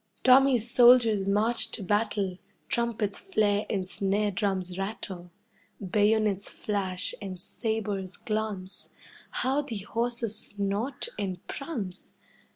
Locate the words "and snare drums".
3.69-4.79